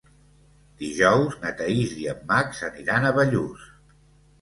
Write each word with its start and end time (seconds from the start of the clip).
Dijous 0.83 1.37
na 1.45 1.53
Thaís 1.61 1.95
i 2.07 2.09
en 2.17 2.25
Max 2.35 2.65
aniran 2.73 3.09
a 3.09 3.15
Bellús. 3.23 3.73